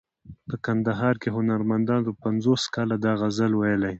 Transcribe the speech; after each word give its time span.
په 0.47 0.55
کندهار 0.65 1.15
کې 1.21 1.29
هنرمندانو 1.35 2.11
پنځوس 2.23 2.63
کاله 2.75 2.95
دا 3.05 3.11
غزل 3.21 3.51
ویلی. 3.55 3.89